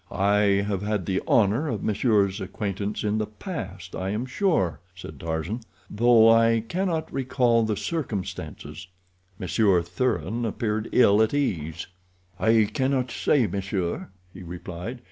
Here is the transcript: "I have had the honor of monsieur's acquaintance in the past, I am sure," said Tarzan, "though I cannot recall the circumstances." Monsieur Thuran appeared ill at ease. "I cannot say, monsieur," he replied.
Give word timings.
"I 0.11 0.63
have 0.67 0.81
had 0.81 1.05
the 1.05 1.21
honor 1.27 1.67
of 1.67 1.83
monsieur's 1.83 2.41
acquaintance 2.41 3.03
in 3.03 3.19
the 3.19 3.27
past, 3.27 3.95
I 3.95 4.09
am 4.09 4.25
sure," 4.25 4.79
said 4.95 5.19
Tarzan, 5.19 5.59
"though 5.91 6.27
I 6.27 6.63
cannot 6.67 7.13
recall 7.13 7.61
the 7.61 7.77
circumstances." 7.77 8.87
Monsieur 9.37 9.83
Thuran 9.83 10.43
appeared 10.43 10.89
ill 10.91 11.21
at 11.21 11.35
ease. 11.35 11.85
"I 12.39 12.67
cannot 12.73 13.11
say, 13.11 13.45
monsieur," 13.45 14.09
he 14.33 14.41
replied. 14.41 14.99